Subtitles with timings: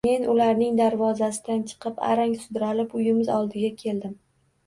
[0.05, 4.17] Men ularning darvozasidan chiqib, arang sudralib uyimiz oldiga keldim